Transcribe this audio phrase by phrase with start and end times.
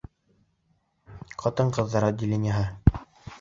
[1.43, 2.65] Ҡатын-ҡыҙҙар отделениеһы.